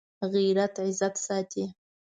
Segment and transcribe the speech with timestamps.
[0.33, 1.65] غیرت عزت ساتي